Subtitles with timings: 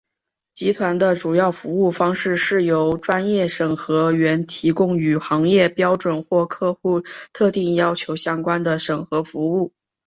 [0.55, 9.73] 集团的主要服务方式是由专业审核员提供与行业标准或客户特定要求相关的审核服务。